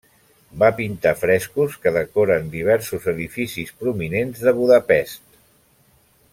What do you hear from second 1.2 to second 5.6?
frescos que decoren diversos edificis prominents de Budapest.